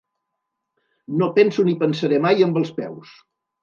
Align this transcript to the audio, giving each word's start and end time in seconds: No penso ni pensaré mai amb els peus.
No 1.21 1.29
penso 1.37 1.69
ni 1.69 1.79
pensaré 1.87 2.23
mai 2.29 2.51
amb 2.51 2.63
els 2.67 2.77
peus. 2.83 3.19